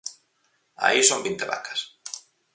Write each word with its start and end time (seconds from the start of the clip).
Aí 0.85 0.99
son 1.03 1.23
vinte 1.27 1.45
vacas. 1.51 1.79